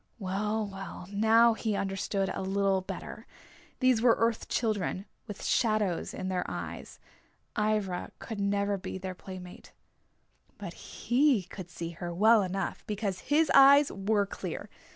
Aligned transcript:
Well, 0.17 0.65
well, 0.67 1.07
now 1.11 1.53
he 1.53 1.75
understood 1.75 2.31
a 2.33 2.41
little 2.41 2.81
better. 2.81 3.27
These 3.81 4.01
were 4.01 4.15
Earth 4.17 4.49
Children, 4.49 5.05
with 5.27 5.43
shadows 5.45 6.11
in 6.11 6.27
their 6.27 6.43
eyes. 6.49 6.97
Ivra 7.55 8.11
could 8.17 8.39
never 8.39 8.79
be 8.79 8.97
their 8.97 9.13
playmate. 9.13 9.73
But 10.57 10.73
he 10.73 11.43
could 11.43 11.69
see 11.69 11.91
her 11.91 12.11
well 12.11 12.41
enough 12.41 12.83
because 12.87 13.19
his 13.29 13.51
eyes 13.53 13.91
were 13.91 14.25
clear. 14.25 14.71